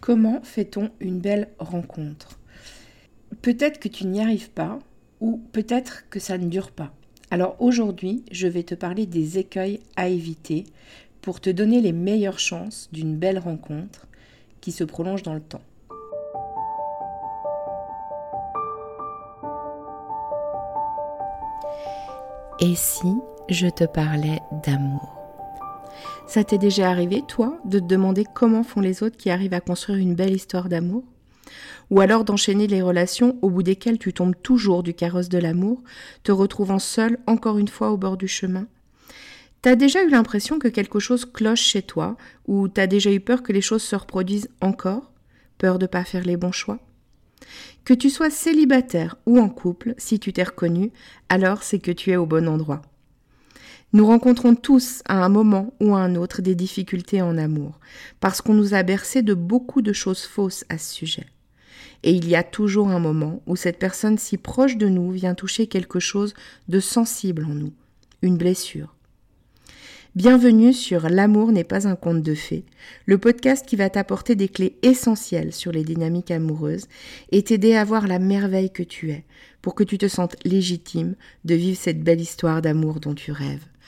[0.00, 2.38] Comment fait-on une belle rencontre?
[3.42, 4.78] Peut-être que tu n'y arrives pas
[5.20, 6.92] ou peut-être que ça ne dure pas.
[7.30, 10.64] Alors aujourd'hui, je vais te parler des écueils à éviter
[11.20, 14.06] pour te donner les meilleures chances d'une belle rencontre
[14.62, 15.60] qui se prolonge dans le temps.
[22.60, 23.12] Et si
[23.48, 25.19] je te parlais d'amour?
[26.26, 29.60] Ça t'est déjà arrivé, toi, de te demander comment font les autres qui arrivent à
[29.60, 31.04] construire une belle histoire d'amour?
[31.90, 35.82] Ou alors d'enchaîner les relations au bout desquelles tu tombes toujours du carrosse de l'amour,
[36.22, 38.66] te retrouvant seul encore une fois au bord du chemin?
[39.62, 43.42] T'as déjà eu l'impression que quelque chose cloche chez toi, ou t'as déjà eu peur
[43.42, 45.10] que les choses se reproduisent encore?
[45.58, 46.78] Peur de pas faire les bons choix?
[47.84, 50.92] Que tu sois célibataire ou en couple, si tu t'es reconnu,
[51.28, 52.82] alors c'est que tu es au bon endroit.
[53.92, 57.80] Nous rencontrons tous à un moment ou à un autre des difficultés en amour,
[58.20, 61.26] parce qu'on nous a bercé de beaucoup de choses fausses à ce sujet.
[62.04, 65.34] Et il y a toujours un moment où cette personne si proche de nous vient
[65.34, 66.34] toucher quelque chose
[66.68, 67.72] de sensible en nous,
[68.22, 68.94] une blessure.
[70.14, 72.64] Bienvenue sur L'amour n'est pas un conte de fées,
[73.06, 76.86] le podcast qui va t'apporter des clés essentielles sur les dynamiques amoureuses
[77.32, 79.24] et t'aider à voir la merveille que tu es,
[79.62, 83.66] pour que tu te sentes légitime de vivre cette belle histoire d'amour dont tu rêves,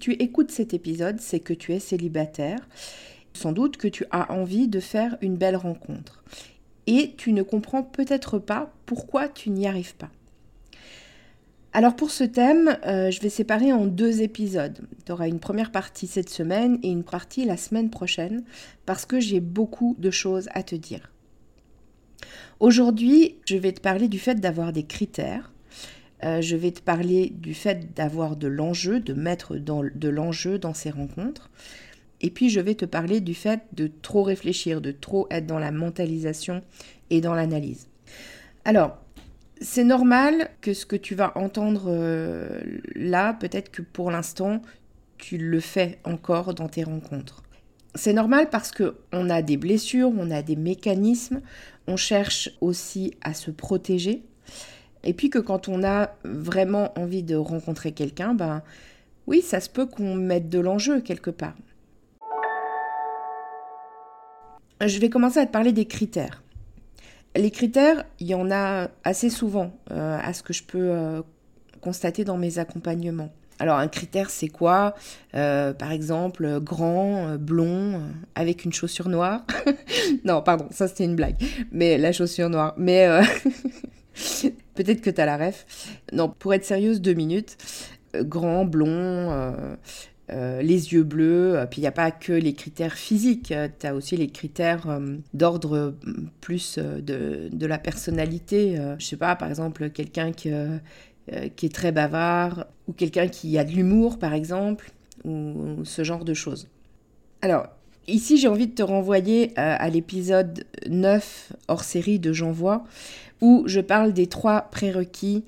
[0.00, 2.68] Tu écoutes cet épisode, c'est que tu es célibataire.
[3.32, 6.24] Sans doute que tu as envie de faire une belle rencontre
[6.86, 10.10] et tu ne comprends peut-être pas pourquoi tu n'y arrives pas.
[11.72, 14.80] Alors pour ce thème, euh, je vais séparer en deux épisodes.
[15.06, 18.42] Tu auras une première partie cette semaine et une partie la semaine prochaine
[18.86, 21.12] parce que j'ai beaucoup de choses à te dire.
[22.58, 25.52] Aujourd'hui, je vais te parler du fait d'avoir des critères.
[26.24, 30.74] Euh, je vais te parler du fait d'avoir de l'enjeu, de mettre de l'enjeu dans
[30.74, 31.50] ces rencontres.
[32.20, 35.58] Et puis je vais te parler du fait de trop réfléchir, de trop être dans
[35.58, 36.62] la mentalisation
[37.08, 37.88] et dans l'analyse.
[38.64, 38.98] Alors,
[39.62, 42.60] c'est normal que ce que tu vas entendre euh,
[42.94, 44.60] là, peut-être que pour l'instant,
[45.18, 47.42] tu le fais encore dans tes rencontres.
[47.94, 51.40] C'est normal parce que on a des blessures, on a des mécanismes,
[51.86, 54.22] on cherche aussi à se protéger.
[55.04, 58.62] Et puis que quand on a vraiment envie de rencontrer quelqu'un, ben
[59.26, 61.54] oui, ça se peut qu'on mette de l'enjeu quelque part.
[64.86, 66.42] je vais commencer à te parler des critères.
[67.36, 71.22] Les critères, il y en a assez souvent euh, à ce que je peux euh,
[71.80, 73.30] constater dans mes accompagnements.
[73.58, 74.94] Alors un critère, c'est quoi?
[75.34, 78.00] Euh, Par exemple, grand, blond,
[78.34, 79.44] avec une chaussure noire?
[80.24, 81.36] non, pardon, ça c'était une blague.
[81.70, 82.72] Mais la chaussure noire.
[82.78, 83.06] Mais
[84.84, 85.66] peut-être que tu as la ref.
[86.12, 87.56] Non, pour être sérieuse, deux minutes.
[88.14, 89.66] Grand, blond,
[90.32, 93.66] euh, les yeux bleus, euh, puis il n'y a pas que les critères physiques, euh,
[93.80, 95.00] tu as aussi les critères
[95.34, 95.94] d'ordre
[96.40, 98.78] plus de, la personnalité.
[98.98, 100.50] je sais pas, par exemple, quelqu'un qui,
[101.56, 104.92] qui, est très bavard, ou quelqu'un qui a de l'humour, par exemple,
[105.24, 106.68] ou, ce genre de choses.
[107.42, 107.66] Alors,
[108.06, 112.84] ici, j'ai envie de te renvoyer à l'épisode 9 hors série de J'envoie,
[113.40, 115.44] où je parle des trois prérequis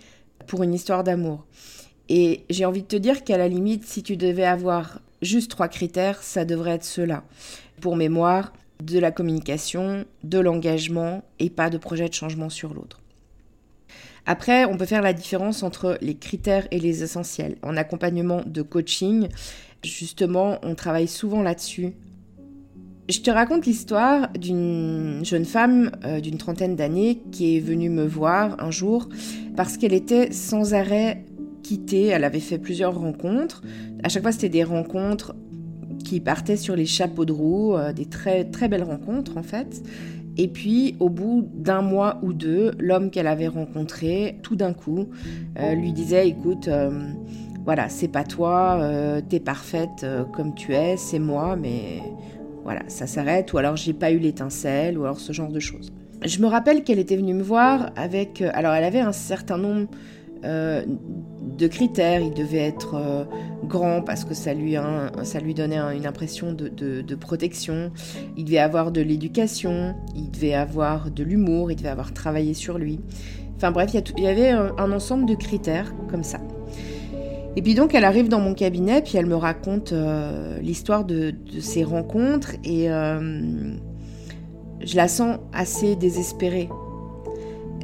[0.46, 1.44] pour une histoire d'amour.
[2.08, 5.68] Et j'ai envie de te dire qu'à la limite, si tu devais avoir juste trois
[5.68, 7.24] critères, ça devrait être cela.
[7.80, 8.52] Pour mémoire,
[8.82, 13.00] de la communication, de l'engagement et pas de projet de changement sur l'autre.
[14.26, 17.56] Après, on peut faire la différence entre les critères et les essentiels.
[17.62, 19.28] En accompagnement de coaching,
[19.82, 21.92] justement, on travaille souvent là-dessus.
[23.12, 28.06] Je te raconte l'histoire d'une jeune femme euh, d'une trentaine d'années qui est venue me
[28.06, 29.06] voir un jour
[29.54, 31.26] parce qu'elle était sans arrêt
[31.62, 33.60] quitté, elle avait fait plusieurs rencontres.
[34.02, 35.34] À chaque fois, c'était des rencontres
[36.06, 39.82] qui partaient sur les chapeaux de roue, euh, des très belles rencontres en fait.
[40.38, 45.10] Et puis, au bout d'un mois ou deux, l'homme qu'elle avait rencontré, tout d'un coup,
[45.58, 46.66] euh, lui disait "Écoute,
[47.66, 52.00] voilà, c'est pas toi, t'es parfaite comme tu es, c'est moi, mais
[52.64, 55.92] voilà, ça s'arrête." Ou alors j'ai pas eu l'étincelle, ou alors ce genre de choses.
[56.24, 59.88] Je me rappelle qu'elle était venue me voir avec, alors elle avait un certain nombre
[60.44, 62.20] de critères.
[62.20, 63.24] Il devait être euh,
[63.64, 64.76] grand parce que ça lui,
[65.22, 67.92] ça lui donnait une impression de, protection.
[68.36, 72.78] Il devait avoir de l'éducation, il devait avoir de l'humour, il devait avoir travaillé sur
[72.78, 73.00] lui.
[73.56, 76.40] Enfin bref, il y, avait un ensemble de critères comme ça.
[77.54, 81.34] Et puis donc elle arrive dans mon cabinet, puis elle me raconte euh, l'histoire de,
[81.60, 83.74] ses rencontres et euh,
[84.80, 86.70] je la sens assez désespérée.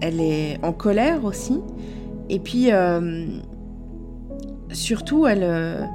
[0.00, 1.61] Elle est en colère aussi.
[2.31, 3.26] Et puis euh,
[4.70, 5.87] surtout, elle,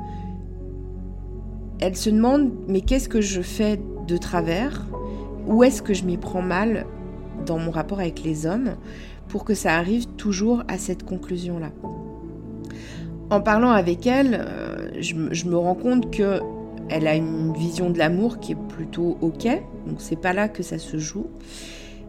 [1.80, 4.86] elle se demande mais qu'est-ce que je fais de travers?
[5.48, 6.86] Où est-ce que je m'y prends mal
[7.46, 8.76] dans mon rapport avec les hommes
[9.28, 11.72] pour que ça arrive toujours à cette conclusion-là?
[13.34, 16.40] En parlant avec elle, euh, je, me rends compte que
[16.90, 19.46] elle a une vision de l'amour qui est plutôt ok,
[19.88, 21.28] donc c'est pas là que ça se joue.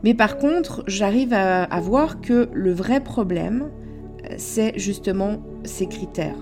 [0.02, 3.70] Mais par contre, j'arrive à, voir que le vrai problème,
[4.36, 6.36] c'est justement ces critères.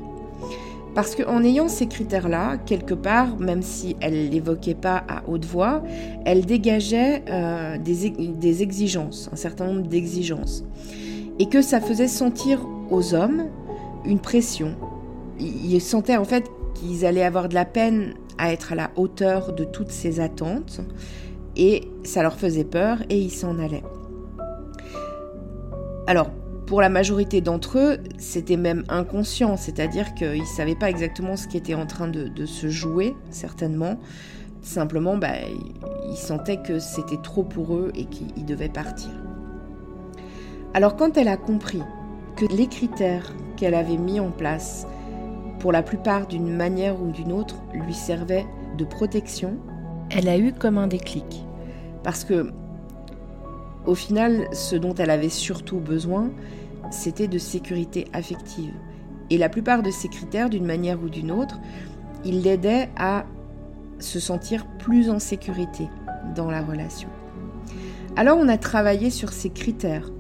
[0.97, 5.83] Parce qu'en ayant ces critères-là, quelque part, même si elle l'évoquait pas à haute voix,
[6.25, 10.65] elle dégageait euh, des exigences, un certain nombre d'exigences.
[11.39, 13.45] Et que ça faisait sentir aux hommes
[14.05, 14.75] une pression.
[15.39, 19.53] Ils sentaient en fait qu'ils allaient avoir de la peine à être à la hauteur
[19.53, 20.81] de toutes ces attentes
[21.57, 23.85] et ça leur faisait peur et ils s'en allaient.
[26.07, 26.31] Alors,
[26.67, 31.47] pour la majorité d'entre eux, c'était même inconscient, c'est-à-dire qu'ils ne savaient pas exactement ce
[31.47, 33.99] qui était en train de, se jouer, certainement.
[34.63, 35.35] Simplement, bah,
[36.09, 39.11] ils sentaient que c'était trop pour eux et qu'ils devaient partir.
[40.75, 41.83] Alors quand elle a compris
[42.43, 44.85] que les critères qu'elle avait mis en place,
[45.61, 48.47] pour la plupart d'une manière ou d'une autre, lui servaient
[48.77, 49.59] de protection,
[50.11, 51.45] elle a eu comme un déclic.
[52.03, 52.51] Parce que,
[53.87, 56.33] au final, ce dont elle avait surtout besoin,
[56.91, 58.75] c'était de sécurité affective.
[59.31, 61.61] Et la plupart de ces critères, d'une manière ou d'une autre,
[62.25, 63.25] ils l'aidaient à
[64.01, 65.89] se sentir plus en sécurité
[66.35, 67.09] dans la relation.
[68.17, 70.11] Alors on a travaillé sur ces critères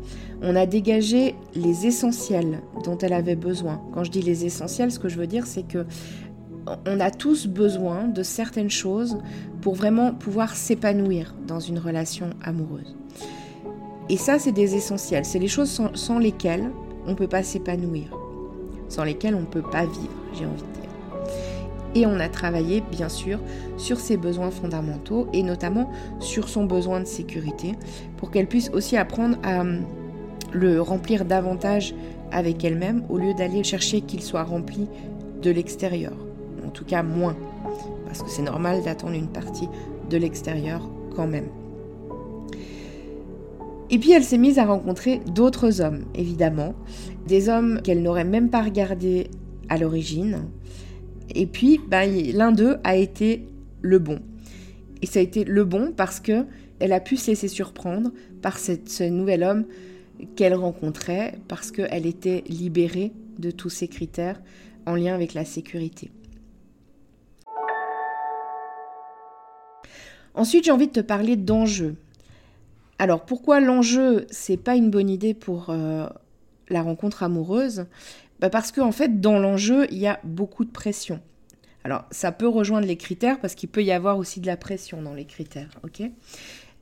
[0.43, 3.81] on a dégagé les essentiels dont elle avait besoin.
[3.95, 5.87] Quand je dis les essentiels, ce que je veux dire, c'est que
[6.87, 9.19] on a tous besoin de certaines choses
[9.61, 12.97] pour vraiment pouvoir s'épanouir dans une relation amoureuse.
[14.09, 15.25] Et ça, c'est des essentiels.
[15.25, 16.71] C'est les choses sans, lesquelles
[17.07, 18.17] on ne peut pas s'épanouir,
[18.89, 20.91] sans lesquelles on ne peut pas vivre, j'ai envie de dire.
[21.95, 23.39] Et on a travaillé, bien sûr,
[23.77, 25.91] sur ses besoins fondamentaux et notamment
[26.21, 27.73] sur son besoin de sécurité
[28.17, 29.63] pour qu'elle puisse aussi apprendre à
[30.53, 31.95] le remplir davantage
[32.31, 34.89] avec elle-même au lieu d'aller chercher qu'il soit rempli
[35.43, 36.13] de l'extérieur.
[36.67, 37.37] En tout cas moins,
[38.07, 39.69] parce que c'est normal d'attendre une partie
[40.09, 41.47] de l'extérieur quand même.
[43.91, 46.75] Et puis elle s'est mise à rencontrer d'autres hommes, évidemment,
[47.27, 49.29] des hommes qu'elle n'aurait même pas regardés
[49.69, 50.45] à l'origine.
[51.35, 53.47] Et puis bah, l'un d'eux a été
[53.83, 54.21] le bon.
[55.03, 56.47] Et ça a été le bon parce que
[56.79, 58.11] elle a pu se laisser surprendre
[58.41, 59.67] par ce nouvel homme
[60.37, 64.41] qu'elle rencontrait parce qu'elle était libérée de tous ces critères
[64.87, 66.11] en lien avec la sécurité.
[70.35, 71.97] Ensuite, j'ai envie de te parler d'enjeu.
[72.99, 76.07] Alors, pourquoi l'enjeu, c'est pas une bonne idée pour euh,
[76.69, 77.87] la rencontre amoureuse?
[78.41, 81.21] Bah Parce qu'en en fait, dans l'enjeu, il y a beaucoup de pression.
[81.85, 85.03] Alors, ça peut rejoindre les critères parce qu'il peut y avoir aussi de la pression
[85.03, 85.69] dans les critères,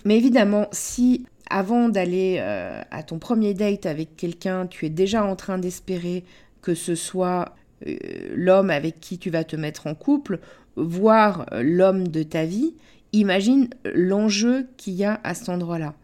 [0.04, 5.24] Mais évidemment, si avant d'aller euh, à ton premier date avec quelqu'un, tu es déjà
[5.24, 6.24] en train d'espérer
[6.62, 7.54] que ce soit
[7.86, 7.96] euh,
[8.34, 10.38] l'homme avec qui tu vas te mettre en couple,
[10.76, 12.74] voire euh, l'homme de ta vie,
[13.12, 15.94] imagine l'enjeu qu'il y a à cet endroit-là.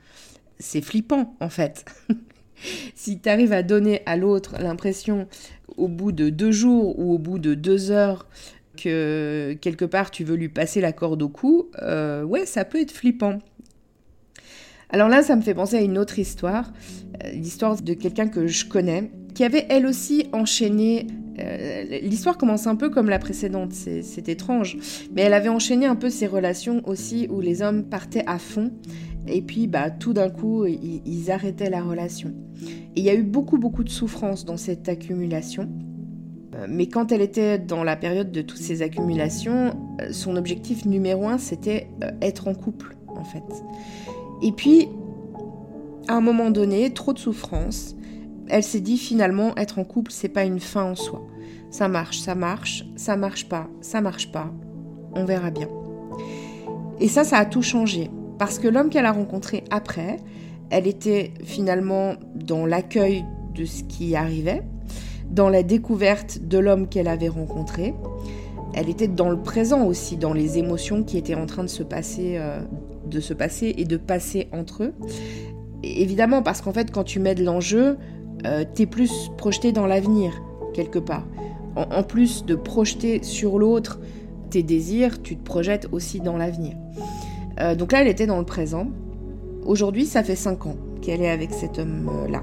[0.58, 1.84] C'est flippant en fait.
[2.94, 5.28] si tu arrives à donner à l'autre l'impression
[5.76, 8.26] au bout de deux jours ou au bout de deux heures
[8.76, 12.92] que quelque part tu veux lui passer la corde au cou, ouais, ça peut être
[12.92, 13.38] flippant.
[14.90, 16.72] Alors là, ça me fait penser à une autre histoire,
[17.24, 21.08] euh, l'histoire de quelqu'un que je connais, qui avait elle aussi enchaîné.
[21.38, 24.78] Euh, l'histoire commence un peu comme la précédente, c'est étrange,
[25.14, 28.70] mais elle avait enchaîné un peu ses relations aussi où les hommes partaient à fond
[29.28, 32.32] et puis bah, tout d'un coup ils, arrêtaient la relation.
[32.94, 35.68] Et il y a eu beaucoup beaucoup de souffrance dans cette accumulation.
[36.54, 39.74] Euh, mais quand elle était dans la période de toutes ces accumulations,
[40.12, 41.88] son objectif numéro un, c'était
[42.22, 43.42] être en couple, en fait.
[44.42, 44.88] Et puis,
[46.08, 47.96] à un moment donné, trop de souffrance,
[48.48, 51.26] elle s'est dit finalement être en couple, c'est pas une fin en soi.
[51.70, 54.52] Ça marche, ça marche, ça marche pas, ça marche pas.
[55.14, 55.68] On verra bien.
[57.00, 58.10] Et ça, ça a tout changé.
[58.38, 60.18] Parce que l'homme qu'elle a rencontré après,
[60.70, 63.24] elle était finalement dans l'accueil
[63.54, 64.62] de ce qui arrivait,
[65.30, 67.94] dans la découverte de l'homme qu'elle avait rencontré.
[68.74, 71.82] Elle était dans le présent aussi, dans les émotions qui étaient en train de se
[71.82, 72.60] passer, euh,
[73.06, 74.92] de se passer et de passer entre eux.
[75.82, 77.96] évidemment, parce qu'en fait, quand tu mets de l'enjeu,
[78.44, 80.32] euh, tu es plus projeté dans l'avenir,
[80.74, 81.26] quelque part.
[81.76, 84.00] En, plus de projeter sur l'autre
[84.48, 86.74] tes désirs, tu te projettes aussi dans l'avenir.
[87.60, 88.88] Euh, donc là, elle était dans le présent.
[89.64, 92.42] Aujourd'hui, ça fait 5 ans qu'elle est avec cet homme-là.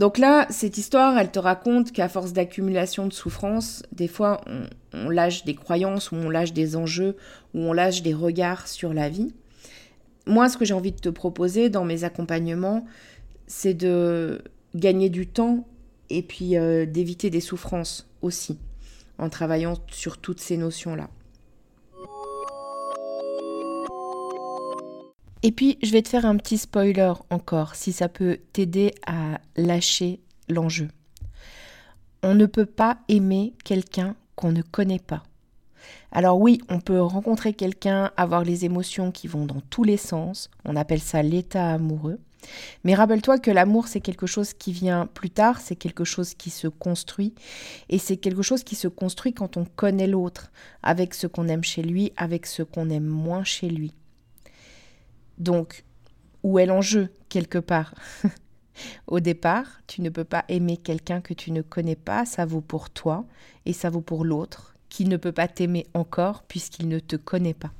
[0.00, 4.40] Donc là, cette histoire, elle te raconte qu'à force d'accumulation de souffrances, des fois,
[4.94, 7.18] on, lâche des croyances, ou on lâche des enjeux,
[7.52, 9.34] ou on lâche des regards sur la vie.
[10.24, 12.86] Moi, ce que j'ai envie de te proposer dans mes accompagnements,
[13.46, 14.40] c'est de
[14.74, 15.68] gagner du temps
[16.08, 18.58] et puis euh, d'éviter des souffrances aussi,
[19.18, 21.10] en travaillant sur toutes ces notions-là.
[25.42, 29.40] Et puis, je vais te faire un petit spoiler encore, si ça peut t'aider à
[29.56, 30.88] lâcher l'enjeu.
[32.22, 35.22] On ne peut pas aimer quelqu'un qu'on ne connaît pas.
[36.12, 40.50] Alors oui, on peut rencontrer quelqu'un, avoir les émotions qui vont dans tous les sens,
[40.64, 42.18] on appelle ça l'état amoureux.
[42.84, 46.50] Mais rappelle-toi que l'amour, c'est quelque chose qui vient plus tard, c'est quelque chose qui
[46.50, 47.34] se construit,
[47.88, 50.50] et c'est quelque chose qui se construit quand on connaît l'autre,
[50.82, 53.94] avec ce qu'on aime chez lui, avec ce qu'on aime moins chez lui.
[55.40, 55.84] Donc,
[56.42, 57.94] où est l'enjeu quelque part?
[59.06, 62.60] Au départ, tu ne peux pas aimer quelqu'un que tu ne connais pas, ça vaut
[62.60, 63.24] pour toi
[63.66, 67.54] et ça vaut pour l'autre, qui ne peut pas t'aimer encore puisqu'il ne te connaît
[67.54, 67.72] pas.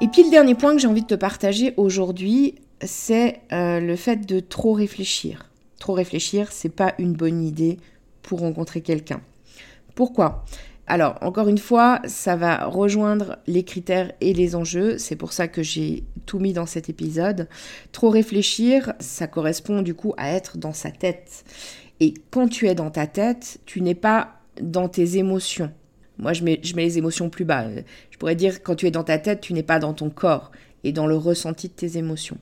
[0.00, 3.96] Et puis le dernier point que j'ai envie de te partager aujourd'hui, c'est euh, le
[3.96, 5.50] fait de trop réfléchir.
[5.78, 7.78] Trop réfléchir, c'est pas une bonne idée
[8.22, 9.20] pour rencontrer quelqu'un.
[9.94, 10.44] Pourquoi?
[10.88, 14.98] Alors, encore une fois, ça va rejoindre les critères et les enjeux.
[14.98, 17.48] C'est pour ça que j'ai tout mis dans cet épisode.
[17.90, 21.44] Trop réfléchir, ça correspond du coup à être dans sa tête.
[21.98, 25.72] Et quand tu es dans ta tête, tu n'es pas dans tes émotions.
[26.18, 27.66] Moi, je mets, les émotions plus bas.
[28.10, 30.52] Je pourrais dire, quand tu es dans ta tête, tu n'es pas dans ton corps
[30.84, 32.38] et dans le ressenti de tes émotions.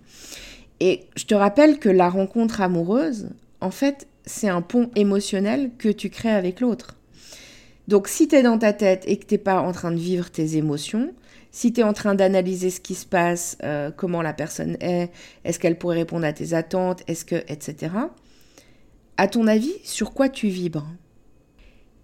[0.80, 5.88] Et je te rappelle que la rencontre amoureuse, en fait, c'est un pont émotionnel que
[5.88, 6.96] tu crées avec l'autre.
[7.88, 9.98] Donc si tu es dans ta tête et que tu n'es pas en train de
[9.98, 11.12] vivre tes émotions,
[11.50, 15.10] si tu es en train d'analyser ce qui se passe, euh, comment la personne est,
[15.44, 17.92] est-ce qu'elle pourrait répondre à tes attentes, est-ce que, etc.
[19.16, 20.88] À ton avis, sur quoi tu vibres?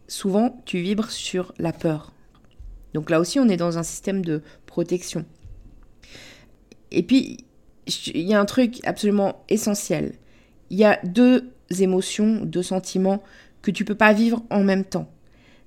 [0.07, 2.13] Souvent, tu vibres sur la peur.
[2.95, 5.25] Donc là aussi, on est dans un système de protection.
[6.91, 7.45] Et puis,
[7.87, 10.13] il y a un truc absolument essentiel.
[10.71, 13.23] Il y a deux émotions, deux sentiments
[13.63, 15.11] que tu peux pas vivre en même temps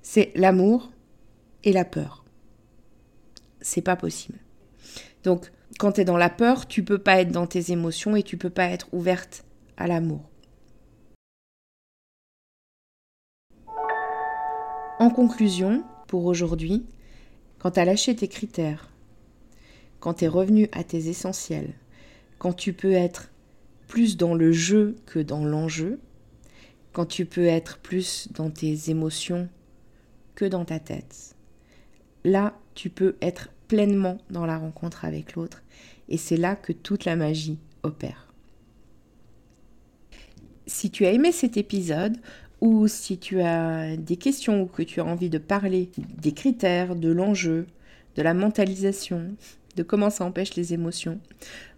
[0.04, 0.92] c'est l'amour
[1.64, 2.24] et la peur.
[3.62, 4.38] C'est pas possible.
[5.24, 8.22] Donc, quand tu es dans la peur, tu peux pas être dans tes émotions et
[8.22, 9.44] tu peux pas être ouverte
[9.78, 10.20] à l'amour.
[15.00, 16.84] En conclusion, pour aujourd'hui,
[17.58, 18.90] quand tu as lâché tes critères,
[20.00, 21.72] quand tu es revenu à tes essentiels,
[22.38, 23.30] quand tu peux être
[23.88, 25.98] plus dans le jeu que dans l'enjeu,
[26.92, 29.48] quand tu peux être plus dans tes émotions
[30.34, 31.34] que dans ta tête.
[32.24, 35.62] Là, tu peux être pleinement dans la rencontre avec l'autre
[36.08, 38.32] et c'est là que toute la magie opère.
[40.66, 42.16] Si tu as aimé cet épisode
[42.60, 46.96] ou si tu as des questions ou que tu as envie de parler des critères,
[46.96, 47.66] de l'enjeu,
[48.16, 49.34] de la mentalisation,
[49.76, 51.20] de comment ça empêche les émotions,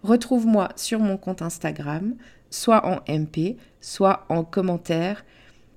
[0.03, 2.15] retrouve-moi sur mon compte Instagram,
[2.49, 5.25] soit en MP, soit en commentaire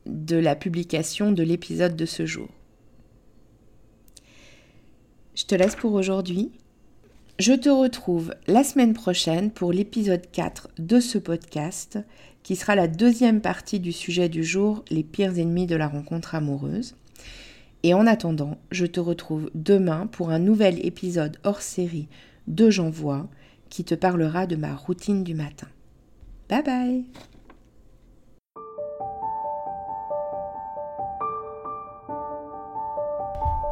[0.06, 2.48] de la publication de l'épisode de ce jour.
[5.50, 6.52] Te laisse pour aujourd'hui.
[7.40, 11.98] Je te retrouve la semaine prochaine pour l'épisode 4 de ce podcast,
[12.44, 16.36] qui sera la deuxième partie du sujet du jour, les pires ennemis de la rencontre
[16.36, 16.94] amoureuse.
[17.82, 22.06] Et en attendant, je te retrouve demain pour un nouvel épisode hors série
[22.46, 23.28] de J'envoie
[23.70, 25.66] qui te parlera de ma routine du matin.
[26.48, 27.04] Bye bye